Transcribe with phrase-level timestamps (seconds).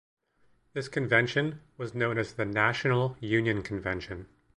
[0.73, 4.27] This convention was known as the National Union Convention.